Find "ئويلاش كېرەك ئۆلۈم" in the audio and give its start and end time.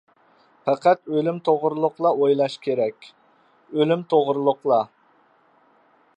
2.21-4.07